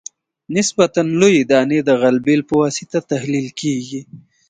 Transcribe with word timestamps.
نسبتاً 0.55 1.01
لویې 1.19 1.41
دانې 1.51 1.79
د 1.83 1.89
غلبیل 2.01 2.41
په 2.49 2.53
واسطه 2.61 2.99
تحلیل 3.11 3.47
کیږي 3.61 4.01